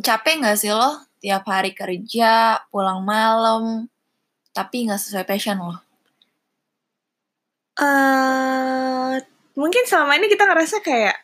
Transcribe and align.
capek 0.00 0.40
nggak 0.40 0.58
sih 0.58 0.72
lo 0.72 1.04
tiap 1.20 1.44
hari 1.44 1.76
kerja, 1.76 2.56
pulang 2.72 3.04
malam, 3.04 3.86
tapi 4.56 4.88
nggak 4.88 5.00
sesuai 5.00 5.28
passion 5.28 5.60
lo? 5.60 5.76
eh 7.80 9.16
mungkin 9.56 9.88
selama 9.88 10.20
ini 10.20 10.28
kita 10.28 10.44
ngerasa 10.44 10.84
kayak 10.84 11.16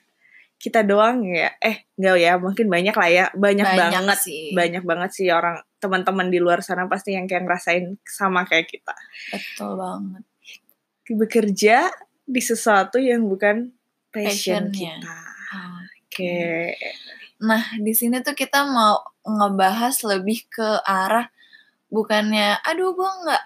kita 0.57 0.81
doang 0.81 1.21
ya. 1.29 1.53
Eh, 1.61 1.85
enggak 2.01 2.17
ya, 2.17 2.33
mungkin 2.41 2.67
banyak 2.73 2.97
lah 2.97 3.09
ya. 3.13 3.25
Banyak, 3.37 3.67
Banyak 3.77 3.93
banget 3.93 4.19
sih. 4.25 4.43
Banyak 4.57 4.83
banget 4.89 5.11
sih 5.13 5.29
orang 5.29 5.61
teman-teman 5.77 6.33
di 6.33 6.41
luar 6.41 6.65
sana 6.65 6.89
pasti 6.89 7.13
yang 7.13 7.29
kayak 7.29 7.45
ngerasain 7.45 8.01
sama 8.09 8.49
kayak 8.49 8.73
kita. 8.73 8.97
Betul 9.37 9.77
banget. 9.77 10.25
Bekerja 11.13 11.77
di 12.25 12.41
sesuatu 12.41 12.97
yang 12.97 13.29
bukan 13.29 13.69
passion 14.09 14.73
Passionnya. 14.73 14.97
kita. 14.97 15.19
Ah. 15.53 15.85
Oke. 16.09 16.73
Nah, 17.37 17.65
di 17.77 17.93
sini 17.93 18.25
tuh 18.25 18.33
kita 18.33 18.65
mau 18.65 19.01
ngebahas 19.23 19.93
lebih 20.09 20.49
ke 20.49 20.81
arah 20.83 21.29
bukannya, 21.87 22.59
aduh 22.65 22.97
gue 22.97 23.11
nggak, 23.27 23.43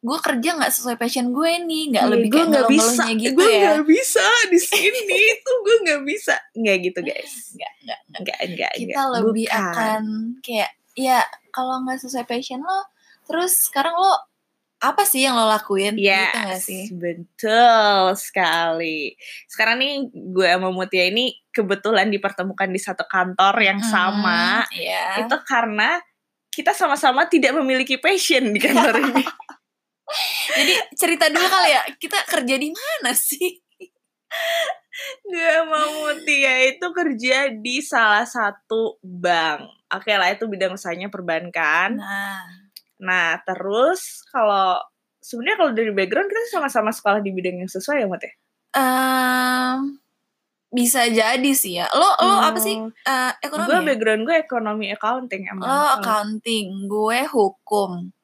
gue 0.00 0.18
kerja 0.20 0.50
nggak 0.60 0.72
sesuai 0.72 0.96
passion 0.96 1.32
gue 1.32 1.50
nih, 1.64 1.82
nggak 1.96 2.04
Iya, 2.04 2.12
lebih 2.12 2.28
gue 2.30 2.44
nggak 2.46 2.68
bisa, 2.68 3.04
gitu 3.16 3.34
gue 3.34 3.48
ya. 3.48 3.60
nggak 3.64 3.82
bisa 3.88 4.26
di 4.48 4.60
sini 4.60 5.18
tuh 5.40 5.56
gue 5.64 5.76
nggak 5.88 6.02
bisa, 6.04 6.34
nggak 6.54 6.76
gitu 6.84 7.00
guys, 7.00 7.34
Nggak, 7.56 7.72
nggak, 7.84 8.00
nggak. 8.12 8.38
nggak 8.54 8.72
Kita 8.76 9.00
nggak. 9.00 9.12
lebih 9.18 9.46
Bukan. 9.48 9.60
akan 9.72 10.02
kayak, 10.44 10.70
ya 10.94 11.18
kalau 11.50 11.74
nggak 11.82 11.98
sesuai 12.00 12.24
passion 12.28 12.60
lo, 12.60 12.80
terus 13.24 13.52
sekarang 13.68 13.96
lo 13.96 14.14
apa 14.80 15.04
sih 15.04 15.22
yang 15.22 15.36
lo 15.36 15.44
lakuin? 15.44 15.92
Gitu 15.92 16.08
Yes, 16.08 16.64
sih? 16.64 16.88
betul 16.90 18.16
sekali. 18.16 19.12
Sekarang 19.44 19.76
nih 19.76 19.92
gue 20.08 20.48
sama 20.48 20.72
Mutia 20.72 21.04
ini 21.04 21.36
kebetulan 21.52 22.08
dipertemukan 22.08 22.66
di 22.66 22.80
satu 22.80 23.04
kantor 23.04 23.54
yang 23.60 23.80
sama. 23.84 24.64
Hmm, 24.64 24.72
Iya. 24.72 25.24
Itu 25.24 25.36
karena 25.44 26.00
kita 26.48 26.72
sama-sama 26.72 27.28
tidak 27.28 27.52
memiliki 27.54 28.00
passion 28.00 28.50
di 28.50 28.58
kantor 28.58 28.96
ini. 29.04 29.24
Jadi 30.50 30.74
cerita 30.96 31.30
dulu 31.30 31.44
kali 31.44 31.70
ya, 31.70 31.82
kita 31.94 32.18
kerja 32.26 32.54
di 32.56 32.72
mana 32.72 33.12
sih? 33.12 33.60
gue 35.26 35.48
sama 35.56 35.80
Mutia 35.90 36.54
itu 36.66 36.86
kerja 36.92 37.50
di 37.50 37.78
salah 37.80 38.26
satu 38.26 38.98
bank. 39.02 39.66
Oke 39.90 40.12
lah 40.14 40.30
itu 40.30 40.46
bidang 40.46 40.74
usahanya 40.74 41.10
perbankan. 41.10 41.98
Nah, 41.98 42.42
Nah 43.00 43.40
terus 43.42 44.22
kalau 44.28 44.76
sebenarnya 45.18 45.56
kalau 45.58 45.72
dari 45.72 45.90
background 45.90 46.28
kita 46.28 46.40
sama-sama 46.50 46.90
sekolah 46.90 47.20
di 47.20 47.30
bidang 47.30 47.58
yang 47.58 47.68
sesuai 47.68 48.04
ya 48.04 48.06
Mut 48.06 48.20
ya? 48.20 48.32
em, 48.70 49.98
bisa 50.70 51.02
jadi 51.04 51.50
sih 51.50 51.76
ya. 51.76 51.90
Lo 51.90 52.14
lo 52.20 52.36
apa 52.38 52.56
sih? 52.56 52.78
Hmm, 52.78 52.94
Eh, 52.94 53.32
ekonomi. 53.42 53.66
Gue 53.66 53.76
ya? 53.76 53.84
background 53.84 54.22
gue 54.22 54.36
ekonomi 54.38 54.86
accounting 54.88 55.42
emang. 55.44 55.66
Lo 55.66 55.82
accounting, 55.96 56.66
gue 56.86 57.20
hukum. 57.26 58.14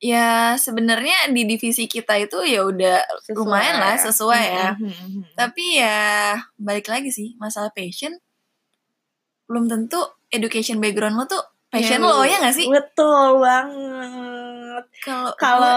Ya 0.00 0.56
sebenarnya 0.56 1.28
di 1.28 1.44
divisi 1.44 1.84
kita 1.84 2.16
itu 2.16 2.40
ya 2.42 2.64
udah 2.64 3.04
Sesuai 3.20 3.36
lumayan 3.36 3.76
lah 3.78 3.94
ya. 3.94 4.02
sesuai 4.02 4.44
ya. 4.48 4.68
Mhm, 4.74 4.82
mhm, 4.82 5.06
mhm. 5.06 5.22
Tapi 5.36 5.64
ya 5.76 6.00
balik 6.56 6.88
lagi 6.88 7.12
sih 7.12 7.36
masalah 7.36 7.68
passion 7.70 8.16
belum 9.44 9.66
tentu 9.66 9.98
education 10.30 10.78
background 10.78 11.14
lo 11.14 11.26
tuh 11.26 11.42
passion 11.70 12.02
Ya, 12.02 12.06
lo 12.06 12.22
ya 12.22 12.36
gak 12.42 12.54
sih? 12.54 12.66
Betul 12.68 13.40
banget. 13.40 14.84
Kalau 15.00 15.30
Kalau 15.36 15.76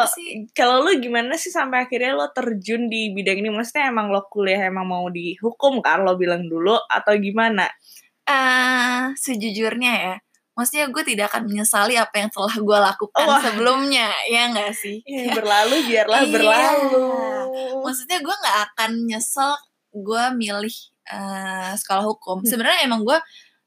kalau 0.53 0.75
lu 0.85 0.97
gimana 0.97 1.35
sih 1.35 1.50
sampai 1.50 1.85
akhirnya 1.85 2.17
lo 2.17 2.27
terjun 2.31 2.88
di 2.89 3.13
bidang 3.13 3.39
ini? 3.39 3.50
Maksudnya 3.52 3.89
emang 3.89 4.09
lo 4.09 4.25
kuliah 4.27 4.67
emang 4.67 4.85
mau 4.88 5.05
dihukum 5.08 5.80
kan 5.80 6.02
lo 6.03 6.16
bilang 6.17 6.45
dulu 6.47 6.75
atau 6.89 7.13
gimana? 7.17 7.67
eh 8.23 9.11
sejujurnya 9.19 9.94
ya, 10.00 10.16
maksudnya 10.56 10.88
gue 10.88 11.03
tidak 11.03 11.28
akan 11.28 11.44
menyesali 11.44 12.00
apa 12.00 12.23
yang 12.23 12.31
telah 12.31 12.56
gue 12.56 12.78
lakukan 12.79 13.28
Wah. 13.28 13.44
sebelumnya, 13.44 14.07
ya 14.31 14.47
gak 14.56 14.72
sih? 14.79 15.03
Ya, 15.03 15.35
berlalu 15.35 15.84
biarlah 15.91 16.23
Iya. 16.23 16.31
berlalu. 16.31 17.03
Maksudnya 17.84 18.23
gue 18.23 18.31
nggak 18.31 18.57
akan 18.72 18.91
nyesel 19.12 19.51
gue 19.91 20.23
milih 20.40 20.75
eh, 21.12 21.72
sekolah 21.75 22.07
hukum. 22.07 22.40
Hmm. 22.41 22.47
Sebenarnya 22.47 22.88
emang 22.88 23.03
gue 23.03 23.19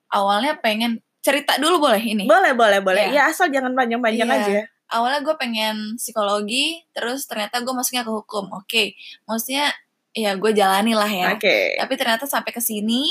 awalnya 0.08 0.56
pengen 0.56 1.04
cerita 1.26 1.58
dulu 1.58 1.90
boleh 1.90 1.98
ini. 1.98 2.24
Boleh, 2.30 2.54
boleh, 2.54 2.78
boleh. 2.78 3.10
Iya. 3.10 3.26
Ya 3.26 3.34
asal 3.34 3.50
jangan 3.50 3.74
panjang-panjang 3.74 4.30
Iya. 4.30 4.38
aja. 4.38 4.60
Awalnya 4.86 5.26
gue 5.26 5.34
pengen 5.34 5.98
psikologi, 5.98 6.86
terus 6.94 7.26
ternyata 7.26 7.58
gue 7.58 7.74
masuknya 7.74 8.06
ke 8.06 8.12
hukum. 8.14 8.46
Oke, 8.54 8.94
maksudnya 9.26 9.74
ya 10.14 10.38
gue 10.38 10.54
jalani 10.54 10.94
lah 10.94 11.10
ya. 11.10 11.34
Oke. 11.34 11.74
Tapi 11.74 11.94
ternyata 11.98 12.30
sampai 12.30 12.54
ke 12.54 12.62
sini, 12.62 13.10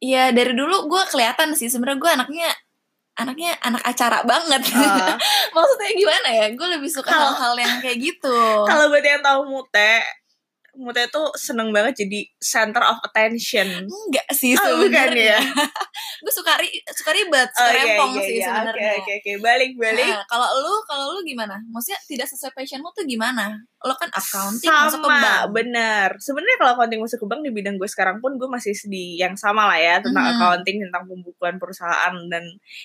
ya 0.00 0.32
dari 0.32 0.56
dulu 0.56 0.88
gue 0.88 1.02
kelihatan 1.12 1.52
sih 1.52 1.68
sebenarnya 1.68 2.00
gue 2.00 2.10
anaknya 2.16 2.48
anaknya 3.14 3.52
anak 3.60 3.84
acara 3.84 4.24
banget. 4.24 4.64
Ah. 4.74 5.14
maksudnya 5.54 5.92
gimana 5.92 6.28
ya? 6.32 6.46
Gue 6.56 6.68
lebih 6.80 6.88
suka 6.90 7.12
hal-hal 7.12 7.54
yang 7.60 7.84
kayak 7.84 7.98
gitu. 8.00 8.40
Kalau 8.72 8.88
buat 8.88 9.04
yang 9.04 9.20
tahu 9.20 9.44
Mute, 9.44 9.92
Mute 10.76 11.06
tuh 11.08 11.30
seneng 11.34 11.70
banget 11.70 12.02
jadi 12.02 12.26
center 12.36 12.82
of 12.82 12.98
attention. 13.02 13.86
Enggak 13.86 14.26
sih 14.30 14.54
Oh, 14.54 14.82
bukan 14.82 14.90
sebenarnya. 14.90 15.36
ya? 15.36 15.40
gue 16.24 16.32
suka 16.32 16.52
ri 16.58 16.68
suka 16.90 17.10
ribet, 17.10 17.48
suka 17.50 17.62
Oh 17.62 17.70
iya 17.70 17.78
rempong 17.86 18.10
iya 18.12 18.22
sih 18.22 18.34
iya. 18.34 18.42
Oke 18.42 18.48
sebenarnya. 18.50 18.90
oke 18.98 19.12
oke. 19.14 19.32
Balik 19.38 19.72
balik. 19.76 20.10
Nah, 20.10 20.24
kalau 20.26 20.48
lu 20.58 20.72
kalau 20.84 21.04
lu 21.12 21.20
gimana? 21.22 21.56
Maksudnya 21.68 22.00
tidak 22.04 22.26
sesuai 22.26 22.52
passionmu 22.52 22.88
tuh 22.90 23.04
gimana? 23.04 23.54
Lo 23.80 23.92
kan 23.94 24.08
accounting 24.10 24.64
masuk 24.66 24.96
ke 24.96 25.04
sama 25.04 25.20
bank. 25.20 25.52
bener 25.52 26.08
sebenarnya 26.16 26.56
kalau 26.56 26.70
accounting 26.72 27.00
masuk 27.00 27.18
ke 27.20 27.26
bank 27.26 27.40
di 27.40 27.52
bidang 27.52 27.76
gue 27.76 27.84
sekarang 27.84 28.16
pun 28.18 28.32
gue 28.34 28.48
masih 28.48 28.72
di 28.86 29.20
yang 29.20 29.36
sama 29.36 29.68
lah 29.68 29.76
ya 29.76 30.00
tentang 30.00 30.24
Mhm. 30.24 30.32
accounting 30.34 30.76
tentang 30.80 31.04
pembukuan 31.04 31.60
perusahaan 31.60 32.14
dan 32.26 32.44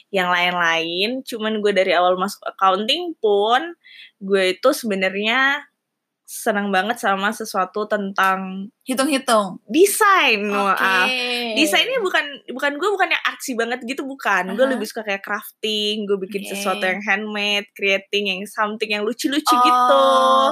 yang 0.10 0.28
lain-lain 0.28 1.24
cuman 1.24 1.60
gue 1.60 1.72
dari 1.72 1.96
awal 1.96 2.20
masuk 2.20 2.44
accounting 2.46 3.16
pun 3.18 3.80
gue 4.20 4.54
itu 4.54 4.70
sebenarnya 4.70 5.64
senang 6.30 6.70
banget 6.70 7.02
sama 7.02 7.34
sesuatu 7.34 7.90
tentang 7.90 8.70
Hitung-hitung. 8.86 9.58
desain 9.66 10.38
maaf 10.46 11.10
desainnya 11.56 11.98
bukan 12.00 12.22
bukan 12.50 12.72
gue 12.74 12.90
bukan 12.92 13.06
yang 13.08 13.24
aksi 13.24 13.54
banget 13.54 13.82
gitu 13.84 14.02
bukan 14.04 14.54
gue 14.54 14.62
Aha. 14.62 14.74
lebih 14.74 14.86
suka 14.86 15.02
kayak 15.04 15.22
crafting 15.22 16.06
gue 16.06 16.18
bikin 16.20 16.42
Oke. 16.44 16.50
sesuatu 16.52 16.82
yang 16.82 17.02
handmade 17.02 17.66
creating 17.74 18.30
yang 18.30 18.42
something 18.46 18.86
yang 18.88 19.02
lucu-lucu 19.02 19.42
Oh, 19.50 19.58
gitu 19.60 20.02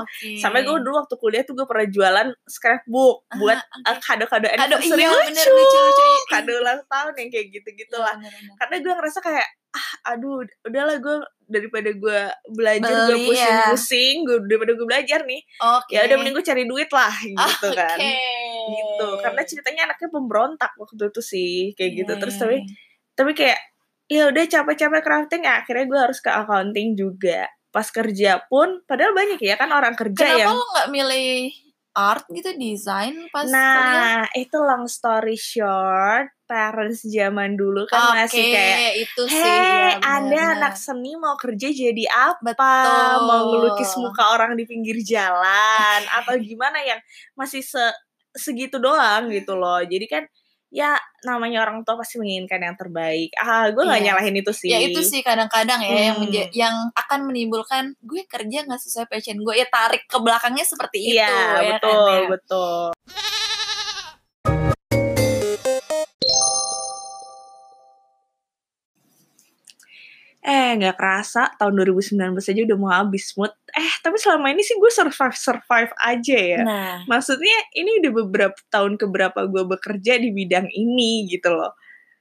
oke. 0.02 0.30
sampai 0.36 0.62
gue 0.64 0.76
dulu 0.76 0.98
waktu 0.98 1.16
kuliah 1.16 1.44
tuh 1.44 1.54
gue 1.54 1.66
pernah 1.66 1.86
jualan 1.86 2.28
scrapbook 2.48 3.26
buat 3.40 3.58
uh, 3.86 3.98
kado-kado 4.00 4.46
Kado, 4.48 4.78
anniversary 4.78 4.98
iya, 4.98 5.09
lucu, 5.09 5.30
bener, 5.30 5.46
lucu-lucu. 5.48 6.06
kado 6.28 6.52
ulang 6.56 6.82
tahun 6.84 7.14
yang 7.16 7.30
kayak 7.32 7.48
gitu-gitu 7.52 7.96
Iya, 7.96 8.02
lah 8.04 8.16
bener-bener. 8.18 8.54
karena 8.58 8.76
gue 8.80 8.94
ngerasa 8.98 9.20
kayak 9.22 9.48
ah 9.78 9.86
aduh 10.18 10.42
udahlah 10.66 10.98
gue 10.98 11.18
daripada 11.46 11.90
gue 11.94 12.20
belajar 12.50 13.14
gue 13.14 13.38
ya. 13.38 13.72
pusing-pusing 13.72 14.16
gue 14.26 14.38
daripada 14.50 14.74
gue 14.74 14.88
belajar 14.90 15.20
nih 15.24 15.42
Oke. 15.62 15.94
ya 15.94 16.00
udah 16.10 16.16
mending 16.18 16.36
gue 16.36 16.46
cari 16.46 16.64
duit 16.66 16.90
lah 16.90 17.14
gitu 17.22 17.68
Oke. 17.70 17.78
kan 17.78 17.98
gitu 18.68 19.08
karena 19.22 19.42
ceritanya 19.46 19.82
anaknya 19.92 20.10
pemberontak 20.12 20.72
waktu 20.76 21.04
itu 21.08 21.22
sih 21.22 21.54
kayak 21.78 21.92
gitu 22.04 22.14
terus 22.20 22.36
iya, 22.36 22.42
tapi 22.44 22.58
tapi 23.16 23.32
kayak 23.38 23.60
ya 24.08 24.24
udah 24.32 24.44
capek-capek 24.48 25.02
crafting 25.04 25.44
ya 25.46 25.64
akhirnya 25.64 25.86
gue 25.88 26.00
harus 26.00 26.20
ke 26.20 26.32
accounting 26.32 26.96
juga 26.96 27.48
pas 27.72 27.88
kerja 27.88 28.42
pun 28.48 28.82
padahal 28.88 29.14
banyak 29.14 29.40
ya 29.44 29.56
kan 29.59 29.70
orang 29.70 29.94
kerja 29.94 30.26
Kenapa 30.26 30.40
yang 30.40 30.56
lo 30.56 30.66
nggak 30.66 30.90
milih 30.92 31.32
art 31.98 32.26
gitu 32.30 32.50
desain 32.56 33.16
pas 33.34 33.44
kuliah? 33.44 33.56
nah 33.58 34.22
itu 34.38 34.58
long 34.62 34.86
story 34.88 35.36
short 35.36 36.37
parents 36.47 37.03
zaman 37.03 37.53
dulu 37.53 37.84
kan 37.85 38.00
Oke, 38.09 38.18
masih 38.24 38.44
kayak 38.50 38.94
itu 38.97 39.24
sih. 39.28 39.35
Hei, 39.38 39.94
ya, 39.94 40.00
Anda 40.02 40.41
anak 40.56 40.74
seni 40.74 41.13
mau 41.13 41.35
kerja 41.35 41.68
jadi 41.68 42.03
apa? 42.08 42.40
Betul. 42.41 43.19
Mau 43.22 43.41
ngelukis 43.52 43.91
muka 43.97 44.24
orang 44.31 44.56
di 44.56 44.63
pinggir 44.63 44.96
jalan 45.00 46.02
atau 46.18 46.40
gimana 46.40 46.79
yang 46.82 46.97
masih 47.34 47.59
se 47.59 47.84
segitu 48.32 48.79
doang 48.79 49.28
gitu 49.28 49.53
loh. 49.53 49.82
Jadi 49.82 50.08
kan 50.08 50.23
ya 50.67 50.99
namanya 51.23 51.64
orang 51.64 51.82
tua 51.82 51.96
pasti 51.96 52.16
menginginkan 52.16 52.59
yang 52.61 52.76
terbaik. 52.76 53.32
Ah, 53.35 53.67
gue 53.67 53.79
nggak 53.79 53.97
Iya. 53.97 54.08
nyalahin 54.11 54.35
itu 54.38 54.52
sih. 54.52 54.67
Ya 54.67 54.79
itu 54.79 54.99
sih 55.02 55.20
kadang-kadang 55.20 55.79
ya 55.79 56.11
yang 56.11 56.20
Hmm. 56.20 56.28
menja- 56.28 56.52
yang 56.52 56.76
akan 56.94 57.23
menimbulkan 57.23 57.96
gue 57.99 58.23
kerja 58.23 58.64
nggak 58.64 58.78
sesuai 58.78 59.08
passion 59.08 59.40
gue 59.40 59.55
ya 59.55 59.67
tarik 59.67 60.03
ke 60.05 60.17
belakangnya 60.20 60.64
seperti 60.64 61.11
itu 61.11 61.17
Iya, 61.17 61.28
ya 61.58 61.72
betul, 61.76 61.91
kan, 62.03 62.20
ya. 62.20 62.28
betul. 62.29 62.84
Nggak 70.78 70.96
kerasa 70.96 71.50
tahun 71.58 71.74
2019 71.76 72.16
aja 72.38 72.62
udah 72.64 72.78
mau 72.78 72.91
habis 72.94 73.34
mood. 73.34 73.50
Eh, 73.70 73.91
tapi 74.00 74.16
selama 74.16 74.50
ini 74.50 74.62
sih 74.62 74.78
gue 74.78 74.88
survive 74.88 75.34
survive 75.34 75.91
aja 75.97 76.38
ya. 76.38 76.59
Nah, 76.62 76.96
Maksudnya 77.06 77.58
ini 77.74 77.97
udah 78.00 78.12
beberapa 78.24 78.58
tahun 78.70 78.96
keberapa 78.96 79.44
gue 79.46 79.64
bekerja 79.68 80.18
di 80.18 80.29
bidang 80.29 80.70
ini 80.70 81.26
gitu 81.28 81.50
loh. 81.52 81.74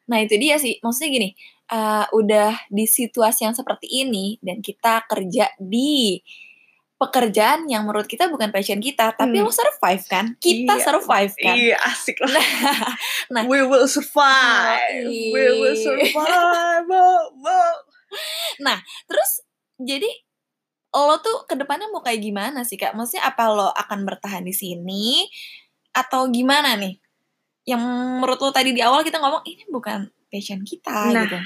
nah 0.07 0.23
itu 0.23 0.39
dia 0.39 0.55
sih. 0.57 0.79
Maksudnya 0.81 1.11
gini, 1.11 1.29
eh, 1.67 2.07
udah 2.11 2.71
di 2.71 2.87
situasi 2.87 3.43
yang 3.43 3.53
seperti 3.53 3.91
ini 3.91 4.39
dan 4.39 4.63
kita 4.63 5.03
kerja 5.05 5.51
di 5.59 6.23
pekerjaan 6.97 7.69
yang 7.69 7.85
menurut 7.85 8.09
kita 8.09 8.31
bukan 8.31 8.49
passion 8.49 8.81
kita, 8.81 9.13
tapi 9.13 9.37
Hmm. 9.37 9.45
lo 9.45 9.53
survive 9.53 10.01
kan? 10.09 10.33
Kita 10.41 10.79
Iya, 10.79 10.85
survive 10.87 11.35
kan? 11.37 11.55
Iya, 11.59 11.77
asik 11.85 12.17
lah. 12.23 12.33
Nah. 13.37 13.43
we 13.45 13.61
will 13.61 13.85
survive. 13.85 15.05
Yoi. 15.05 15.35
We 15.35 15.45
will 15.61 15.77
survive. 15.77 16.89
Oh. 18.65 18.81
Terus 19.09 19.31
jadi 19.77 20.09
lo 20.97 21.21
tuh 21.21 21.45
ke 21.45 21.55
depannya 21.61 21.93
mau 21.93 22.01
kayak 22.01 22.25
gimana 22.25 22.65
sih 22.65 22.81
kak? 22.81 22.97
Maksudnya 22.97 23.29
apa 23.29 23.53
lo 23.53 23.69
akan 23.69 24.09
bertahan 24.09 24.45
di 24.47 24.55
sini 24.57 25.29
atau 25.93 26.33
gimana 26.33 26.77
nih? 26.81 26.97
Yang 27.69 27.83
menurut 28.23 28.39
lo 28.41 28.51
tadi 28.55 28.73
di 28.73 28.81
awal 28.81 29.05
kita 29.05 29.21
ngomong 29.21 29.45
ini 29.45 29.69
bukan 29.69 30.09
passion 30.33 30.65
kita 30.65 31.13
Nah, 31.13 31.25
gitu. 31.27 31.39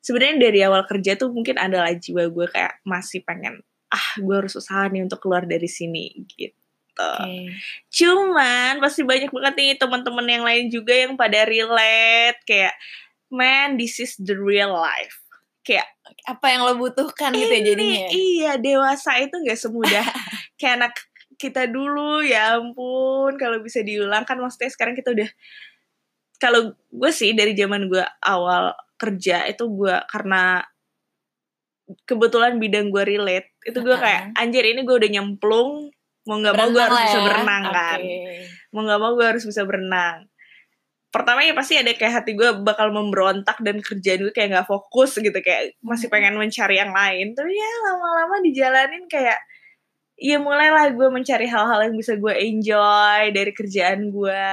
Sebenarnya 0.00 0.36
dari 0.40 0.60
awal 0.64 0.88
kerja 0.88 1.14
tuh 1.14 1.28
mungkin 1.30 1.60
adalah 1.60 1.92
jiwa 1.92 2.24
gue 2.32 2.46
kayak 2.48 2.80
masih 2.88 3.20
pengen 3.20 3.60
ah 3.90 4.08
gue 4.16 4.34
harus 4.34 4.54
usaha 4.54 4.86
nih 4.86 5.02
untuk 5.02 5.18
keluar 5.22 5.44
dari 5.44 5.66
sini 5.66 6.24
gitu. 6.34 6.56
Oke. 6.98 7.54
Cuman 7.90 8.78
pasti 8.82 9.02
banyak 9.06 9.30
banget 9.30 9.54
nih 9.58 9.70
teman-teman 9.78 10.26
yang 10.26 10.44
lain 10.46 10.66
juga 10.72 10.94
yang 10.94 11.14
pada 11.14 11.46
relate 11.46 12.38
kayak 12.46 12.74
man 13.30 13.78
this 13.78 13.98
is 14.02 14.16
the 14.18 14.34
real 14.34 14.74
life. 14.74 15.20
Kayak 15.70 15.86
Apa 16.26 16.46
yang 16.50 16.66
lo 16.66 16.74
butuhkan 16.74 17.30
gitu 17.30 17.54
ya 17.54 17.62
jadinya? 17.62 17.98
ya? 18.02 18.08
Iya, 18.10 18.52
dewasa 18.58 19.22
itu 19.22 19.38
nggak 19.38 19.54
semudah 19.54 20.02
kayak 20.58 20.74
anak 20.82 20.94
kita 21.38 21.70
dulu 21.70 22.20
ya 22.20 22.58
ampun 22.58 23.38
kalau 23.40 23.62
bisa 23.64 23.80
diulang 23.80 24.26
kan 24.28 24.36
maksudnya 24.36 24.68
sekarang 24.68 24.92
kita 24.92 25.14
udah 25.14 25.30
kalau 26.36 26.76
gue 26.76 27.10
sih 27.14 27.32
dari 27.32 27.56
zaman 27.56 27.88
gue 27.88 28.04
awal 28.20 28.76
kerja 29.00 29.48
itu 29.48 29.64
gue 29.72 29.96
karena 30.12 30.60
kebetulan 32.04 32.60
bidang 32.60 32.92
gue 32.92 33.02
relate 33.08 33.56
itu 33.64 33.78
gue 33.80 33.96
kayak 33.96 34.36
anjir 34.36 34.62
ini 34.68 34.84
gue 34.84 34.96
udah 35.00 35.10
nyemplung 35.10 35.88
mau 36.28 36.36
nggak 36.36 36.54
mau 36.54 36.68
gue 36.68 36.82
harus 36.84 37.00
bisa 37.08 37.18
ya. 37.18 37.24
berenang 37.24 37.64
kan 37.72 38.00
Oke. 38.04 38.20
mau 38.76 38.80
nggak 38.84 39.00
mau 39.00 39.12
gue 39.16 39.26
harus 39.26 39.44
bisa 39.48 39.62
berenang 39.64 40.29
pertama 41.10 41.42
ya 41.42 41.52
pasti 41.52 41.74
ada 41.74 41.90
kayak 41.90 42.22
hati 42.22 42.32
gue 42.32 42.62
bakal 42.62 42.90
memberontak 42.90 43.58
dan 43.58 43.78
kerjaan 43.78 44.22
gue 44.22 44.30
kayak 44.30 44.48
nggak 44.52 44.64
fokus 44.64 45.14
gitu 45.14 45.34
kayak 45.36 45.74
masih 45.80 46.06
Hmm. 46.06 46.14
pengen 46.14 46.34
mencari 46.36 46.76
yang 46.76 46.90
lain 46.90 47.34
tapi 47.34 47.50
ya 47.50 47.70
lama-lama 47.84 48.38
dijalanin 48.40 49.04
kayak 49.06 49.38
ya 50.14 50.36
mulailah 50.36 50.90
gue 50.90 51.08
mencari 51.08 51.44
hal-hal 51.44 51.80
yang 51.82 51.94
bisa 51.94 52.14
gue 52.14 52.30
enjoy 52.30 53.22
dari 53.30 53.50
kerjaan 53.50 54.08
gue 54.08 54.46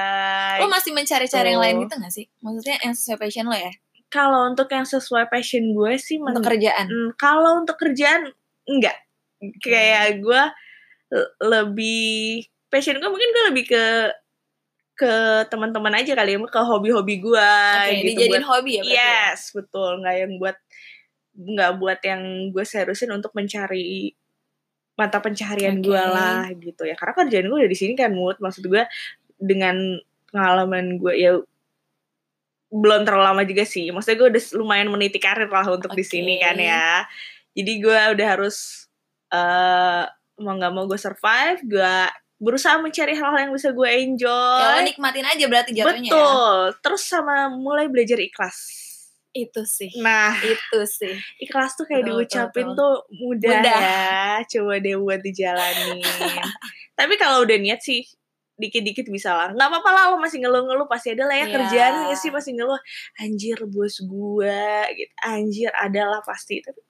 Lo 0.58 0.66
masih 0.66 0.90
mencari-cari 0.90 1.52
yang 1.52 1.60
Gitu. 1.60 1.66
lain 1.68 1.76
gitu 1.78 1.94
gak 1.94 2.10
sih? 2.10 2.26
Maksudnya 2.38 2.76
yang 2.80 2.92
sesuai 2.92 3.18
passion 3.18 3.46
lo 3.46 3.54
ya? 3.54 3.72
kalau 4.08 4.48
untuk 4.48 4.66
yang 4.66 4.82
sesuai 4.82 5.28
passion 5.28 5.68
gue 5.70 5.92
sih 5.94 6.16
Untuk 6.16 6.40
kerjaan? 6.42 6.88
Hmm, 6.88 7.10
kalau 7.14 7.60
untuk 7.60 7.76
kerjaan 7.76 8.32
enggak 8.64 8.96
kayak 9.58 10.18
gue 10.18 10.42
le- 11.10 11.32
lebih 11.38 12.42
passion 12.66 12.96
gue 12.96 13.06
mungkin 13.06 13.28
gue 13.28 13.44
lebih 13.48 13.64
ke 13.68 13.84
ke 14.98 15.46
teman-teman 15.46 15.94
aja 15.94 16.12
kali 16.18 16.34
ya 16.34 16.38
ke 16.42 16.60
hobi-hobi 16.60 17.22
gue 17.22 17.50
Oke, 17.78 18.02
gitu 18.02 18.06
dijadiin 18.18 18.42
buat 18.42 18.48
hobi 18.50 18.70
ya 18.74 18.82
berarti 18.82 18.98
ya? 18.98 19.06
yes 19.30 19.40
betul 19.54 19.90
nggak 20.02 20.16
yang 20.18 20.32
buat 20.42 20.56
nggak 21.38 21.72
buat 21.78 22.00
yang 22.02 22.22
gue 22.50 22.64
seriusin 22.66 23.14
untuk 23.14 23.30
mencari 23.38 24.10
mata 24.98 25.22
pencaharian 25.22 25.78
gue 25.78 25.94
Oke. 25.94 26.10
lah 26.10 26.50
gitu 26.58 26.82
ya 26.82 26.98
karena 26.98 27.14
kerjaan 27.14 27.46
gue 27.46 27.58
udah 27.62 27.70
di 27.70 27.78
sini 27.78 27.94
kan 27.94 28.10
mood 28.10 28.42
maksud 28.42 28.66
gue 28.66 28.82
dengan 29.38 30.02
pengalaman 30.34 30.98
gue 30.98 31.14
ya 31.14 31.38
belum 32.68 33.06
terlalu 33.06 33.24
lama 33.24 33.42
juga 33.46 33.62
sih 33.62 33.94
maksudnya 33.94 34.18
gue 34.18 34.28
udah 34.34 34.42
lumayan 34.58 34.90
meniti 34.90 35.22
karir 35.22 35.46
lah 35.46 35.64
untuk 35.70 35.94
di 35.94 36.02
Oke. 36.02 36.10
sini 36.10 36.42
kan 36.42 36.58
ya 36.58 37.06
jadi 37.54 37.72
gue 37.78 38.00
udah 38.18 38.26
harus 38.26 38.90
eh 39.30 40.04
mau 40.42 40.54
nggak 40.58 40.72
mau 40.74 40.84
gue 40.90 40.98
survive 40.98 41.62
gue 41.62 41.96
berusaha 42.38 42.78
mencari 42.78 43.18
hal-hal 43.18 43.50
yang 43.50 43.52
bisa 43.52 43.74
gue 43.74 43.88
enjoy. 43.90 44.60
Ya 44.62 44.78
lo 44.78 44.80
nikmatin 44.86 45.26
aja 45.26 45.44
berarti 45.50 45.70
jatuhnya 45.74 46.06
ya? 46.06 46.14
betul. 46.14 46.54
Terus 46.86 47.02
sama 47.02 47.50
mulai 47.50 47.90
belajar 47.90 48.18
ikhlas. 48.18 48.58
Itu 49.34 49.62
sih. 49.66 49.90
nah. 49.98 50.34
Itu 50.38 50.86
sih. 50.86 51.14
ikhlas 51.38 51.74
tuh 51.74 51.84
kayak 51.84 52.06
Betul, 52.06 52.24
diucapin 52.24 52.66
betul, 52.72 52.78
tuh 52.78 52.94
mudah, 53.18 53.58
Mudah. 53.60 53.80
ya. 53.82 54.30
Coba 54.46 54.72
deh 54.78 54.96
buat 54.96 55.20
dijalanin. 55.20 55.98
Tapi 56.98 57.14
kalau 57.18 57.42
udah 57.42 57.58
niat 57.58 57.82
sih 57.82 58.06
dikit-dikit 58.58 59.06
bisa 59.06 59.30
lah. 59.34 59.48
Nggak 59.54 59.68
apa-apa 59.70 59.90
lah 59.94 60.04
lo 60.10 60.16
masih 60.18 60.42
ngeluh-ngeluh 60.42 60.90
pasti 60.90 61.14
ada 61.14 61.30
lah 61.30 61.36
ya 61.38 61.46
Iya. 61.46 61.54
kerjaan 61.54 61.94
ya 62.10 62.16
sih? 62.18 62.30
Masih 62.30 62.58
ngeluh 62.58 62.80
anjir 63.18 63.58
bos 63.70 63.98
gua 64.02 64.82
gitu. 64.94 65.12
Anjir 65.22 65.70
ada 65.74 66.02
lah 66.06 66.20
pasti. 66.26 66.58
Tapi 66.58 66.80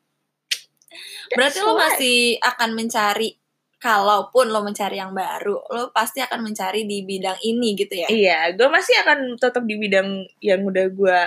Berarti 1.37 1.59
lo 1.61 1.77
masih 1.77 2.41
akan 2.41 2.71
mencari 2.73 3.37
kalaupun 3.79 4.51
lo 4.51 4.61
mencari 4.61 4.99
yang 4.99 5.15
baru, 5.15 5.63
lo 5.71 5.95
pasti 5.95 6.19
akan 6.19 6.43
mencari 6.43 6.83
di 6.83 7.07
bidang 7.07 7.39
ini 7.43 7.79
gitu 7.79 7.95
ya. 7.95 8.09
Iya, 8.11 8.39
gue 8.59 8.67
masih 8.67 8.95
akan 9.07 9.19
tetap 9.39 9.63
di 9.63 9.79
bidang 9.79 10.27
yang 10.43 10.67
udah 10.67 10.87
gue 10.91 11.19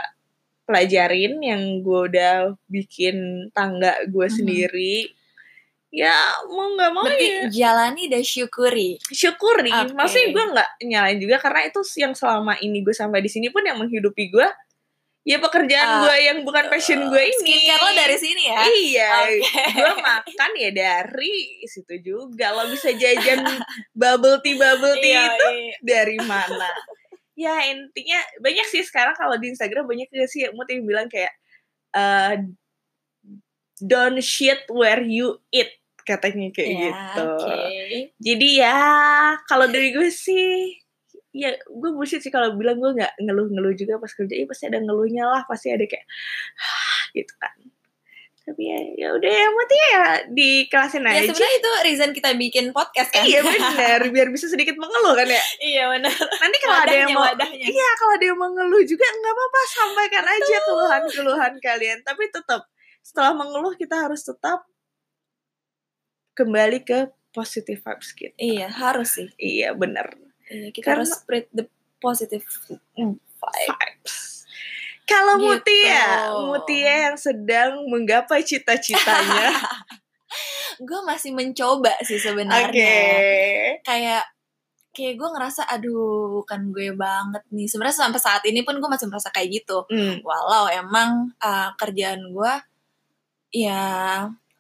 pelajarin, 0.63 1.39
yang 1.39 1.80
gue 1.80 2.00
udah 2.12 2.56
bikin 2.68 3.50
tangga 3.51 3.95
gue 4.07 4.27
Mhm. 4.27 4.36
sendiri. 4.36 4.95
Ya 5.92 6.15
mau 6.48 6.71
nggak 6.71 6.92
mau 6.95 7.03
Berarti 7.03 7.27
ya 7.27 7.39
jalani 7.51 8.07
dan 8.07 8.24
syukuri. 8.24 8.95
syukuri. 9.12 9.71
Oke. 9.71 9.92
Maksudnya 9.92 10.27
gue 10.31 10.45
nggak 10.56 10.69
nyalain 10.88 11.19
juga 11.19 11.36
karena 11.39 11.68
itu 11.68 11.80
yang 12.00 12.15
selama 12.15 12.56
ini 12.63 12.80
gue 12.80 12.95
sampai 12.95 13.19
di 13.19 13.27
sini 13.27 13.51
pun 13.51 13.59
yang 13.63 13.75
menghidupi 13.75 14.31
gue. 14.31 14.48
Ya 15.21 15.38
pekerjaan 15.38 15.85
Ah, 15.85 15.97
gue 16.01 16.15
yang 16.18 16.38
bukan 16.41 16.65
passion 16.65 17.06
gue 17.06 17.21
ini. 17.21 17.38
Skincare 17.38 17.77
lo 17.77 17.91
dari 17.94 18.18
sini 18.18 18.44
ya. 18.50 18.57
Iya, 18.65 19.09
Oke. 19.29 19.63
gue 19.77 19.94
makan 20.01 20.51
ya 20.57 20.69
dari 20.73 21.35
situ 21.63 21.94
juga. 22.01 22.50
Lo 22.51 22.65
bisa 22.65 22.89
jajan 22.89 23.45
bubble 23.94 24.41
tea 24.41 24.57
bubble 24.57 24.97
tea 24.97 25.13
Iya, 25.13 25.21
itu 25.29 25.47
iya. 25.53 25.75
dari 25.81 26.18
mana? 26.21 26.69
ya 27.31 27.57
intinya 27.65 28.21
banyak 28.38 28.69
sih 28.69 28.85
sekarang 28.85 29.18
kalau 29.18 29.33
di 29.33 29.50
Instagram 29.50 29.89
banyak 29.89 30.06
juga 30.09 30.25
sih 30.25 30.45
yang 30.45 30.53
yang 30.53 30.85
bilang 30.85 31.07
kayak 31.09 31.33
eh 31.91 32.38
don't 33.81 34.21
shit 34.21 34.62
where 34.69 35.01
you 35.01 35.41
eat 35.50 35.74
katanya 36.01 36.50
kayak 36.53 36.69
Ya, 36.69 36.77
gitu. 36.77 37.25
oke. 37.38 37.57
Jadi 38.19 38.47
ya 38.57 38.77
kalau 39.45 39.65
dari 39.65 39.89
gue 39.89 40.09
sih 40.09 40.81
ya 41.31 41.56
gue 41.56 41.89
bullshit 41.95 42.19
sih 42.19 42.31
kalau 42.31 42.56
bilang 42.60 42.75
gue 42.80 42.92
nggak 42.92 43.24
ngeluh-ngeluh 43.24 43.74
juga 43.75 43.98
pas 43.98 44.12
kerja. 44.12 44.33
Iya 44.36 44.45
pasti 44.48 44.63
ada 44.68 44.80
ngeluhnya 44.83 45.24
lah, 45.28 45.42
pasti 45.48 45.72
ada 45.72 45.83
kayak 45.88 46.06
gitu 47.16 47.33
kan. 47.39 47.56
Tapi 48.42 48.57
ya 48.68 48.80
ya 48.98 49.07
udah 49.16 49.30
ya 49.30 49.48
mati 49.54 49.78
ya 49.78 50.04
dikelasin 50.33 51.06
Ya 51.06 51.13
aja. 51.13 51.30
sebenarnya 51.30 51.56
itu 51.62 51.72
reason 51.86 52.10
kita 52.12 52.30
bikin 52.36 52.66
podcast 52.74 53.13
kan. 53.13 53.22
Iya 53.24 53.45
benar, 53.48 54.01
biar 54.10 54.28
bisa 54.33 54.50
sedikit 54.50 54.75
mengeluh 54.81 55.13
kan 55.13 55.30
ya. 55.30 55.44
iya 55.62 55.84
benar. 55.88 56.12
Nanti 56.12 56.58
kalau 56.60 56.77
ada 56.84 56.96
yang 56.96 57.10
mau 57.13 57.24
wadahnya. 57.29 57.67
Iya, 57.70 57.89
kalau 58.01 58.13
ada 58.17 58.25
yang 58.25 58.39
mau 58.41 58.50
ngeluh 58.50 58.84
juga 58.84 59.05
nggak 59.05 59.34
apa-apa, 59.38 59.62
sampaikan 59.70 60.25
aja 60.25 60.55
keluhan-keluhan 60.67 61.53
kalian. 61.62 62.00
Tapi 62.01 62.24
tetap 62.34 62.65
setelah 63.05 63.34
mengeluh 63.38 63.77
kita 63.77 63.96
harus 64.10 64.25
tetap 64.25 64.65
kembali 66.34 66.82
ke 66.82 67.13
positive 67.32 67.77
vibes 67.79 68.10
kita. 68.17 68.36
Iya, 68.41 68.67
harus 68.74 69.22
sih. 69.22 69.29
Iya, 69.38 69.77
bener. 69.77 70.17
Iya, 70.51 70.67
kita 70.70 70.84
Karena- 70.84 71.08
harus 71.08 71.12
spread 71.15 71.48
the 71.55 71.65
positive 71.98 72.43
vibe. 72.43 73.15
Vibes. 73.39 74.43
Kalau 75.08 75.36
Gitu. 75.36 75.48
Mutia, 75.48 76.05
Mutia 76.46 76.93
yang 77.10 77.17
sedang 77.17 77.88
menggapai 77.88 78.43
cita-citanya. 78.43 79.55
gue 80.88 81.00
masih 81.03 81.31
mencoba 81.31 81.91
sih 82.01 82.15
Oke. 82.15 82.25
sebenarnya. 82.25 82.96
Kayak 83.84 84.24
kayak 84.91 85.15
gue 85.15 85.29
ngerasa 85.31 85.63
aduh 85.67 86.43
bukan 86.43 86.72
gue 86.72 86.91
banget 86.96 87.43
nih. 87.50 87.67
Sebenarnya 87.67 87.98
sampai 88.08 88.20
saat 88.20 88.43
ini 88.43 88.63
pun 88.63 88.75
gue 88.75 88.89
masih 88.89 89.08
merasa 89.08 89.31
kayak 89.31 89.63
gitu. 89.63 89.84
Hmm. 89.88 90.20
Walau 90.24 90.67
emang 90.67 91.31
uh, 91.39 91.72
kerjaan 91.75 92.27
gue 92.31 92.53
ya 93.51 93.81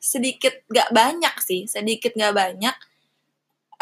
sedikit 0.01 0.65
gak 0.67 0.91
banyak 0.91 1.35
sih, 1.39 1.63
sedikit 1.69 2.11
gak 2.17 2.35
banyak. 2.35 2.75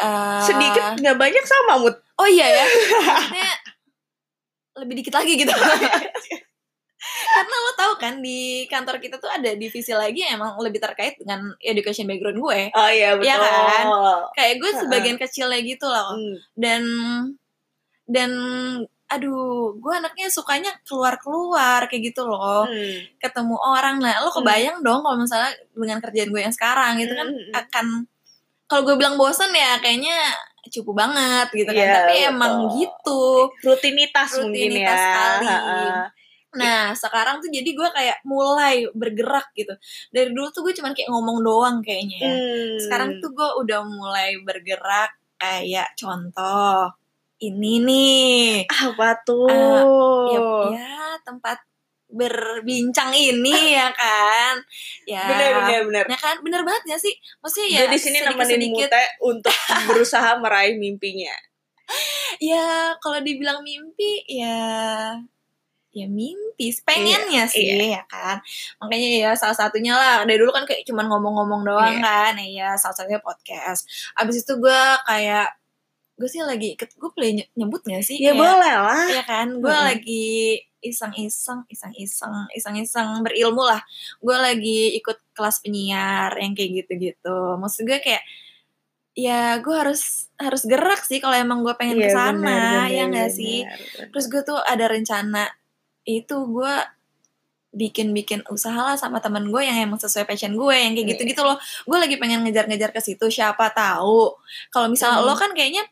Uh, 0.00 0.40
Sedikit 0.40 0.96
nggak 0.96 1.16
banyak 1.20 1.44
sama 1.44 1.76
Mut. 1.76 1.96
Oh 2.16 2.24
iya 2.24 2.48
ya. 2.48 2.66
Maksudnya 3.04 3.50
lebih 4.80 4.94
dikit 5.04 5.14
lagi 5.14 5.32
gitu. 5.36 5.52
Karena 7.30 7.56
lo 7.56 7.72
tahu 7.76 7.92
kan 7.96 8.20
di 8.20 8.68
kantor 8.68 9.00
kita 9.00 9.16
tuh 9.16 9.30
ada 9.30 9.56
divisi 9.56 9.92
lagi 9.96 10.20
yang 10.24 10.40
emang 10.40 10.56
lebih 10.60 10.80
terkait 10.80 11.16
dengan 11.16 11.52
education 11.64 12.04
background 12.04 12.40
gue. 12.40 12.60
Oh 12.76 12.90
iya 12.92 13.16
betul. 13.16 13.28
Iya 13.28 13.36
kan? 13.40 13.84
Kayak 14.36 14.54
gue 14.60 14.70
sebagian 14.84 15.16
kecilnya 15.16 15.60
gitu 15.64 15.86
loh. 15.88 16.16
Hmm. 16.16 16.36
Dan 16.56 16.82
dan 18.04 18.30
aduh, 19.10 19.74
gue 19.80 19.92
anaknya 19.96 20.30
sukanya 20.30 20.70
keluar-keluar 20.86 21.88
kayak 21.90 22.12
gitu 22.14 22.28
loh. 22.28 22.68
Hmm. 22.68 22.98
Ketemu 23.18 23.56
orang. 23.58 23.96
Nah, 23.98 24.20
lo 24.22 24.30
kebayang 24.30 24.84
dong 24.84 25.00
kalau 25.02 25.16
misalnya 25.18 25.50
dengan 25.72 25.98
kerjaan 26.04 26.30
gue 26.30 26.40
yang 26.44 26.54
sekarang 26.54 27.00
gitu 27.00 27.14
kan 27.16 27.28
Hmm. 27.32 27.52
akan 27.56 27.86
kalau 28.70 28.86
gue 28.86 28.94
bilang 28.94 29.18
bosan 29.18 29.50
ya 29.50 29.82
kayaknya 29.82 30.14
cukup 30.70 31.02
banget 31.02 31.48
gitu 31.50 31.70
kan. 31.74 31.82
Iya, 31.82 31.94
Tapi 31.98 32.14
betul. 32.14 32.30
emang 32.30 32.54
gitu. 32.78 33.24
rutinitas, 33.66 34.30
mungkin 34.38 34.54
ya. 34.54 34.70
Rutinitas 34.70 34.98
sekali. 35.02 35.46
Ha-ha. 35.50 35.82
Nah, 36.50 36.82
sekarang 36.98 37.38
tuh 37.38 37.50
jadi 37.50 37.66
gue 37.66 37.88
kayak 37.94 38.18
mulai 38.26 38.86
bergerak 38.90 39.54
gitu. 39.54 39.74
Dari 40.10 40.34
dulu 40.34 40.50
tuh 40.50 40.66
gue 40.66 40.74
cuman 40.74 40.94
kayak 40.94 41.10
ngomong 41.10 41.38
doang 41.46 41.76
kayaknya 41.82 42.16
ya. 42.18 42.30
Hmm. 42.34 42.78
Sekarang 42.78 43.08
tuh 43.22 43.30
gue 43.34 43.48
udah 43.66 43.80
mulai 43.86 44.38
bergerak 44.42 45.14
kayak 45.38 45.94
contoh 45.94 46.94
ini 47.40 47.72
nih. 47.82 48.50
apa 48.66 49.08
tuh? 49.22 49.48
Ya, 50.30 50.42
ya 50.74 51.02
tempat 51.22 51.58
berbincang 52.10 53.10
ini 53.10 53.54
ya 53.78 53.88
kan. 53.90 54.54
Ya. 55.04 55.24
bener 55.26 55.50
bener 55.56 55.80
bener. 55.86 56.04
Ya 56.06 56.18
kan, 56.18 56.36
bener 56.40 56.62
banget 56.62 56.82
gak 56.86 57.00
sih? 57.00 57.14
Maksudnya 57.38 57.68
ya 57.68 57.80
Gue 57.82 57.94
di 57.94 57.98
sini 57.98 58.18
nemenin 58.18 58.36
sedikit-sedikit. 58.50 58.88
Mute 58.88 59.04
untuk 59.24 59.56
berusaha 59.88 60.30
meraih 60.36 60.74
mimpinya. 60.74 61.34
Ya, 62.38 62.94
kalau 62.96 63.18
dibilang 63.18 63.60
mimpi 63.60 64.22
ya 64.24 65.18
ya 65.90 66.06
mimpi 66.06 66.70
pengennya 66.80 67.42
Iya, 67.42 67.50
sih 67.50 67.66
iya. 67.66 67.98
ya 67.98 68.02
kan 68.06 68.38
makanya 68.78 69.08
ya 69.10 69.30
salah 69.34 69.58
satunya 69.58 69.90
lah 69.90 70.22
dari 70.22 70.38
dulu 70.38 70.54
kan 70.54 70.62
kayak 70.62 70.86
cuman 70.86 71.10
ngomong-ngomong 71.10 71.66
doang 71.66 71.98
Iya. 71.98 71.98
kan 71.98 72.32
ya 72.38 72.68
salah 72.78 72.94
satunya 72.94 73.18
podcast 73.18 73.90
abis 74.14 74.46
itu 74.46 74.54
gue 74.54 74.82
kayak 75.02 75.50
gue 76.14 76.30
sih 76.30 76.46
lagi 76.46 76.78
ikut 76.78 76.94
gue 76.94 77.10
boleh 77.10 77.30
nye- 77.34 77.50
nyebut 77.56 77.82
gak 77.82 78.06
sih 78.06 78.22
Ya 78.22 78.30
Kayak- 78.30 78.38
boleh 78.38 78.74
lah. 78.78 79.02
Iya 79.10 79.22
kan, 79.26 79.46
gue 79.50 79.66
Mm-mm. 79.66 79.86
lagi 79.90 80.30
iseng-iseng, 80.80 81.64
iseng-iseng, 81.66 82.48
iseng-iseng 82.50 83.20
berilmu 83.20 83.62
lah. 83.62 83.80
Gue 84.18 84.34
lagi 84.34 84.96
ikut 84.96 85.16
kelas 85.32 85.60
penyiar 85.60 86.36
yang 86.36 86.52
kayak 86.52 86.84
gitu-gitu. 86.84 87.38
Maksud 87.56 87.84
gue 87.84 88.00
kayak, 88.00 88.24
ya 89.12 89.58
gue 89.58 89.74
harus 89.74 90.28
harus 90.36 90.64
gerak 90.64 91.04
sih 91.04 91.18
kalau 91.18 91.36
emang 91.36 91.60
gue 91.60 91.74
pengen 91.74 91.96
Iya, 91.96 92.04
ke 92.04 92.08
sana, 92.10 92.40
bener, 92.40 92.88
ya 92.88 93.04
bener, 93.04 93.10
nggak 93.12 93.30
sih. 93.30 93.58
bener. 93.62 94.08
Terus 94.08 94.24
gue 94.26 94.42
tuh 94.42 94.58
ada 94.58 94.84
rencana 94.86 95.44
itu 96.02 96.36
gue 96.46 96.74
bikin-bikin 97.70 98.42
usaha 98.50 98.74
lah 98.82 98.96
sama 98.98 99.22
temen 99.22 99.46
gue 99.46 99.62
yang 99.62 99.78
emang 99.78 99.94
sesuai 99.96 100.26
passion 100.26 100.58
gue 100.58 100.74
yang 100.74 100.90
kayak 100.90 101.06
Iya. 101.06 101.10
gitu-gitu 101.14 101.42
loh. 101.44 101.54
Gue 101.86 101.98
lagi 101.98 102.18
pengen 102.18 102.42
ngejar-ngejar 102.42 102.90
ke 102.90 102.98
situ. 102.98 103.30
Siapa 103.30 103.70
tahu 103.70 104.34
kalau 104.68 104.90
misalnya 104.90 105.22
Hmm. 105.22 105.28
lo 105.28 105.34
kan 105.36 105.54
kayaknya 105.54 105.86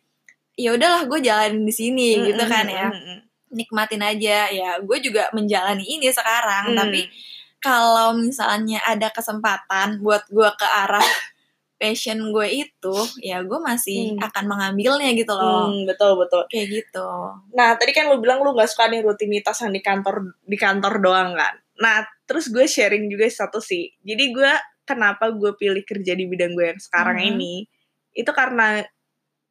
ya 0.59 0.75
udahlah 0.75 1.07
gue 1.07 1.23
jalanin 1.23 1.63
di 1.63 1.71
sini 1.71 2.19
gitu 2.25 2.43
Mm-mm, 2.43 2.51
kan 2.51 2.67
ya 2.67 2.91
mm-mm. 2.91 3.19
Nikmatin 3.51 4.01
aja 4.01 4.49
ya 4.49 4.77
gue 4.79 4.99
juga 5.01 5.29
menjalani 5.33 5.85
ini 5.85 6.09
sekarang 6.09 6.73
Hmm. 6.73 6.79
tapi 6.79 7.09
kalau 7.59 8.15
misalnya 8.15 8.79
ada 8.87 9.11
kesempatan 9.11 9.99
buat 9.99 10.25
gue 10.29 10.47
ke 10.55 10.67
arah 10.67 11.03
passion 11.79 12.35
gue 12.35 12.67
itu 12.67 12.97
ya 13.19 13.39
gue 13.41 13.59
masih 13.59 14.15
Hmm. 14.15 14.27
akan 14.27 14.45
mengambilnya 14.47 15.15
gitu 15.15 15.31
loh 15.31 15.71
Hmm, 15.71 15.87
betul 15.87 16.19
betul. 16.19 16.43
kayak 16.51 16.67
gitu 16.75 17.09
Nah 17.55 17.79
tadi 17.79 17.95
kan 17.95 18.11
lu 18.11 18.19
bilang 18.19 18.43
lu 18.43 18.51
nggak 18.51 18.67
suka 18.67 18.91
nih 18.91 19.03
rutinitas 19.03 19.63
yang 19.63 19.71
di 19.71 19.79
kantor 19.79 20.35
di 20.43 20.59
kantor 20.59 20.99
doang 20.99 21.35
kan. 21.35 21.55
Nah 21.79 22.03
terus 22.27 22.51
gue 22.51 22.67
sharing 22.67 23.07
juga 23.07 23.27
satu 23.27 23.59
sih. 23.59 23.95
Jadi 24.03 24.35
gue 24.35 24.53
kenapa 24.83 25.31
gue 25.31 25.55
pilih 25.55 25.83
kerja 25.83 26.13
di 26.13 26.27
bidang 26.27 26.53
gue 26.53 26.67
yang 26.75 26.81
sekarang 26.83 27.19
Mhm. 27.19 27.29
ini 27.33 27.55
itu 28.13 28.31
karena 28.31 28.83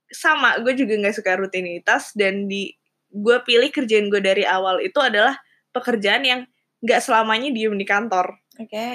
sama 0.07 0.55
gue 0.59 0.71
juga 0.73 0.95
nggak 0.95 1.15
suka 1.15 1.35
rutinitas 1.35 2.15
dan 2.15 2.47
di 2.47 2.71
gue 3.11 3.37
pilih 3.43 3.69
kerjaan 3.71 4.11
gue 4.11 4.19
dari 4.21 4.43
awal 4.43 4.83
itu 4.83 4.97
adalah 4.99 5.35
pekerjaan 5.71 6.23
yang 6.25 6.41
nggak 6.83 7.01
selamanya 7.01 7.49
diem 7.53 7.73
di 7.75 7.85
kantor. 7.87 8.37
oke 8.59 8.89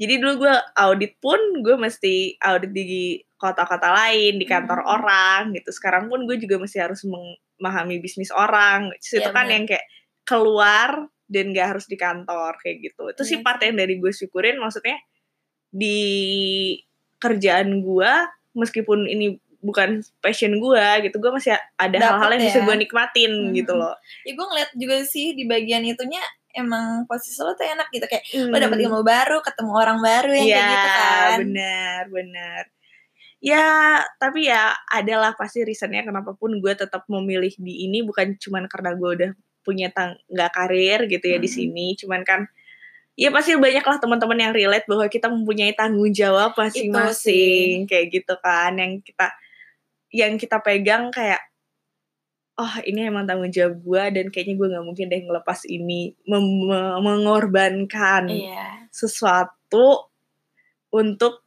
Jadi 0.00 0.14
dulu 0.16 0.48
gue 0.48 0.54
audit 0.80 1.12
pun 1.20 1.36
gue 1.60 1.76
mesti 1.76 2.32
audit 2.40 2.72
di 2.72 3.20
kota-kota 3.36 3.92
lain, 3.92 4.40
di 4.40 4.48
kantor 4.48 4.80
Hmm. 4.80 4.92
orang 4.96 5.40
gitu. 5.52 5.68
Sekarang 5.76 6.08
pun 6.08 6.24
gue 6.24 6.40
juga 6.40 6.56
masih 6.56 6.80
harus 6.88 7.04
memahami 7.04 8.00
bisnis 8.00 8.32
orang. 8.32 8.88
Terus 8.96 9.20
Iya, 9.20 9.20
itu 9.28 9.30
kan 9.36 9.46
yang 9.52 9.64
kayak 9.68 9.84
keluar 10.24 11.04
dan 11.28 11.52
gak 11.52 11.68
harus 11.76 11.84
di 11.84 12.00
kantor 12.00 12.56
kayak 12.64 12.76
gitu. 12.80 13.12
Itu 13.12 13.22
Iya 13.24 13.28
sih 13.28 13.38
part 13.44 13.60
yang 13.60 13.76
dari 13.76 14.00
gue 14.00 14.08
syukurin 14.08 14.56
maksudnya 14.56 14.96
di 15.68 16.00
kerjaan 17.20 17.84
gue 17.84 18.12
meskipun 18.56 19.04
ini 19.04 19.36
bukan 19.60 19.88
passion 20.18 20.56
gue 20.56 20.86
gitu, 21.04 21.16
gue 21.16 21.30
masih 21.30 21.52
ada 21.76 21.96
hal-hal 21.96 22.30
yang 22.32 22.42
bisa 22.42 22.58
ya. 22.58 22.64
gue 22.64 22.76
nikmatin 22.78 23.32
Hmm. 23.32 23.52
gitu 23.52 23.72
loh. 23.72 23.94
ya 24.22 24.32
gue 24.32 24.46
ngeliat 24.46 24.70
juga 24.74 24.96
sih 25.02 25.32
di 25.32 25.44
bagian 25.44 25.84
itunya 25.84 26.20
emang 26.50 27.04
posisi 27.04 27.38
lo 27.38 27.52
tuh 27.52 27.62
enak 27.62 27.88
gitu 27.88 28.04
kayak 28.04 28.24
lo 28.34 28.50
Hmm. 28.50 28.58
dapet 28.58 28.78
ilmu 28.80 29.00
baru 29.00 29.38
ketemu 29.38 29.72
orang 29.72 29.98
baru 30.00 30.30
yang 30.32 30.48
kayak 30.48 30.66
gitu 30.66 30.88
kan 30.90 31.30
Iya, 31.30 31.38
benar, 31.38 32.00
benar. 32.08 32.62
Ya, 33.40 33.64
tapi 34.16 34.44
ya 34.44 34.62
adalah 34.86 35.32
pasti 35.32 35.60
reasonnya 35.60 36.02
kenapa 36.02 36.34
pun 36.34 36.56
gue 36.56 36.72
tetap 36.74 37.04
memilih 37.06 37.54
di 37.56 37.84
ini 37.84 38.00
bukan 38.00 38.36
cuman 38.36 38.66
karena 38.66 38.92
gue 38.92 39.10
udah 39.14 39.30
punya 39.60 39.88
tang 39.88 40.16
nggak 40.26 40.50
karir 40.50 41.04
gitu 41.06 41.24
ya 41.26 41.36
di 41.36 41.46
Mhm. 41.46 41.54
sini, 41.54 41.86
cuman 41.94 42.20
kan 42.20 42.40
ya 43.14 43.28
pasti 43.28 43.52
banyak 43.54 43.80
lah 43.80 43.96
teman-teman 43.96 44.38
yang 44.38 44.52
relate 44.52 44.84
bahwa 44.84 45.04
kita 45.06 45.28
mempunyai 45.28 45.72
tanggung 45.72 46.08
jawab 46.10 46.52
masing-masing 46.54 47.84
kayak 47.84 48.08
gitu 48.10 48.34
kan 48.38 48.72
yang 48.74 49.00
kita 49.00 49.28
yang 50.10 50.38
kita 50.38 50.58
pegang 50.62 51.10
kayak 51.14 51.40
oh 52.60 52.74
ini 52.84 53.08
emang 53.08 53.24
tanggung 53.24 53.48
jawab 53.48 53.80
gue 53.80 54.02
dan 54.20 54.26
kayaknya 54.28 54.54
gue 54.60 54.68
nggak 54.76 54.86
mungkin 54.86 55.06
deh 55.08 55.22
ngelepas 55.24 55.64
ini 55.70 56.12
mem- 56.28 56.66
me- 56.68 56.98
mengorbankan 57.00 58.28
iya 58.28 58.84
sesuatu 58.92 60.10
untuk 60.90 61.46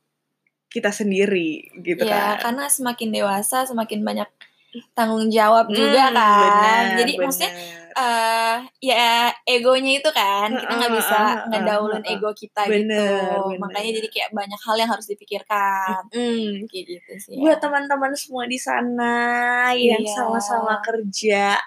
kita 0.72 0.90
sendiri 0.90 1.70
gitu 1.86 2.02
ya 2.02 2.40
kan. 2.40 2.50
karena 2.50 2.66
semakin 2.72 3.10
dewasa 3.14 3.68
semakin 3.70 4.02
banyak 4.02 4.30
tanggung 4.94 5.30
jawab 5.30 5.70
juga 5.70 6.10
Hmm, 6.10 6.18
kan 6.18 6.42
benar, 6.42 6.84
jadi 6.98 7.12
benar. 7.14 7.24
maksudnya 7.26 7.52
eh 7.94 8.58
ya 8.82 9.30
egonya 9.46 10.02
itu 10.02 10.10
kan 10.10 10.50
kita 10.58 10.74
nggak 10.74 10.94
bisa 10.98 11.18
ngedaulin 11.46 12.02
ego 12.10 12.34
kita 12.34 12.66
Bener, 12.66 12.82
gitu 12.90 13.06
bener. 13.46 13.58
makanya 13.62 13.92
jadi 14.02 14.08
kayak 14.10 14.30
banyak 14.34 14.58
hal 14.66 14.76
yang 14.82 14.90
harus 14.90 15.06
dipikirkan 15.06 16.02
Hmm, 16.10 16.66
kayak 16.66 16.86
gitu 16.90 17.12
sih 17.22 17.38
buat 17.38 17.58
ya. 17.58 17.62
teman-teman 17.62 18.18
semua 18.18 18.50
di 18.50 18.58
sana 18.58 19.14
yang 19.78 20.02
Iya. 20.02 20.10
sama-sama 20.10 20.82
kerja 20.82 21.62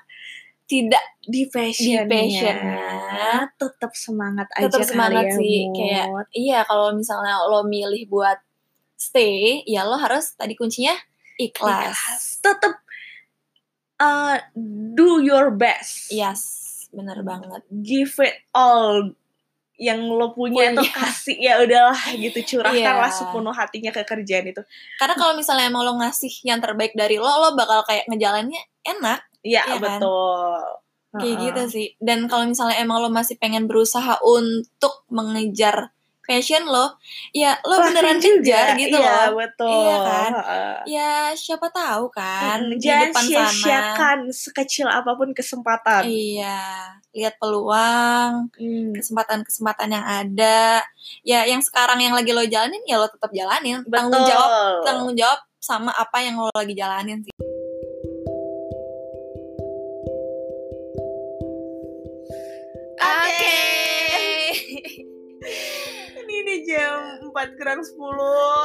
tidak 0.67 1.05
di 1.23 1.47
passionnya, 1.47 2.11
passionnya. 2.11 3.47
tetap 3.55 3.95
semangat 3.95 4.51
Tetap 4.51 4.83
aja 4.83 4.83
semangat 4.83 5.23
kali 5.23 5.31
ya, 5.31 5.39
sih, 5.39 5.59
Mut. 5.63 5.75
kayak 5.79 6.07
iya 6.35 6.59
kalau 6.67 6.91
misalnya 6.91 7.39
lo 7.47 7.63
milih 7.63 8.11
buat 8.11 8.43
stay 8.99 9.63
ya 9.63 9.87
lo 9.87 9.95
harus 9.95 10.35
tadi 10.35 10.59
kuncinya 10.59 10.91
ikhlas 11.39 11.95
Ikhlas. 11.95 12.23
tetap 12.43 12.75
uh, 13.99 14.37
do 14.93 15.21
your 15.21 15.53
best 15.53 16.11
yes 16.11 16.41
bener 16.91 17.21
banget 17.21 17.62
give 17.83 18.12
it 18.23 18.41
all 18.50 19.12
yang 19.76 20.00
lo 20.09 20.33
punya 20.33 20.73
Punya. 20.73 20.81
tuh 20.81 20.88
kasih 20.88 21.37
ya 21.37 21.61
udahlah 21.61 22.00
gitu 22.17 22.57
curahkanlah 22.57 23.12
Iya. 23.12 23.19
sepenuh 23.21 23.53
hatinya 23.53 23.93
ke 23.93 24.03
kerjaan 24.09 24.49
itu 24.49 24.62
karena 24.97 25.15
kalau 25.15 25.37
misalnya 25.37 25.69
emang 25.69 25.85
lo 25.85 26.00
ngasih 26.00 26.33
yang 26.49 26.65
terbaik 26.65 26.97
dari 26.97 27.21
lo 27.21 27.29
lo 27.29 27.53
bakal 27.53 27.85
kayak 27.85 28.09
ngejalannya 28.09 28.57
enak 28.88 29.21
Iya 29.45 29.62
kan? 29.69 29.79
betul. 29.79 30.59
kayak 31.17 31.29
Heeh. 31.29 31.45
gitu 31.49 31.62
sih 31.69 31.87
dan 32.00 32.25
kalau 32.25 32.49
misalnya 32.49 32.81
emang 32.81 33.05
lo 33.05 33.12
masih 33.12 33.37
pengen 33.37 33.69
berusaha 33.69 34.17
untuk 34.25 35.05
mengejar 35.12 35.93
passion 36.26 36.62
lo 36.62 36.99
ya 37.30 37.56
lo 37.62 37.75
Lakuin 37.75 37.87
beneran 37.88 38.18
juga. 38.18 38.35
kejar 38.42 38.66
gitu 38.76 38.97
iya, 38.97 39.14
loh 39.25 39.38
betul. 39.38 39.71
Iya 39.73 39.97
kan? 40.02 40.30
Ya 40.85 41.11
siapa 41.33 41.66
tahu 41.68 42.04
kan 42.11 42.59
Mm, 42.61 42.71
di 42.73 42.83
Jangan 42.83 43.02
depan 43.09 43.25
sana 43.25 43.30
sia-siakan 43.47 44.18
sekecil 44.28 44.87
apa 44.87 45.11
pun 45.12 45.30
kesempatan. 45.30 46.02
iya 46.04 46.59
lihat 47.11 47.38
peluang 47.38 48.50
Hmm, 48.52 48.92
kesempatan-kesempatan 48.92 49.88
yang 49.88 50.04
ada 50.04 50.85
ya 51.23 51.45
yang 51.45 51.59
sekarang 51.59 51.97
yang 51.99 52.12
lagi 52.12 52.30
lo 52.30 52.45
jalanin 52.45 52.83
ya 52.85 52.97
lo 52.97 53.06
tetap 53.06 53.30
jalanin 53.30 53.80
tanggung 53.87 54.21
betul. 54.21 54.28
jawab 54.28 54.50
tanggung 54.83 55.14
jawab 55.14 55.40
sama 55.59 55.90
apa 55.90 56.18
yang 56.21 56.37
lo 56.37 56.52
lagi 56.52 56.73
jalanin 56.73 57.21
sih 57.21 57.33
Oke. 62.97 63.28
Ini 63.28 63.36
4 67.37 67.52
kurang 67.52 67.81
10. 67.85 67.93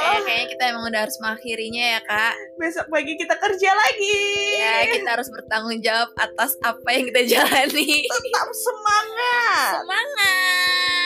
eh 0.02 0.20
kayaknya 0.24 0.48
kita 0.48 0.64
emang 0.72 0.84
udah 0.88 1.02
harus 1.04 1.18
mengakhirinya 1.20 1.86
ya 1.90 2.02
kak 2.02 2.34
Besok 2.56 2.88
pagi 2.88 3.14
kita 3.14 3.36
kerja 3.36 3.70
lagi. 3.70 4.20
ya 4.56 4.76
kita 4.90 5.10
harus 5.12 5.28
bertanggung 5.28 5.80
jawab 5.80 6.08
atas 6.16 6.56
apa 6.62 6.88
yang 6.90 7.04
kita 7.06 7.22
jalani 7.28 8.08
Tetap 8.08 8.48
semangat. 8.50 9.70
semangat 9.78 11.01